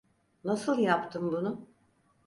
[0.43, 1.67] Nasıl yaptın bunu?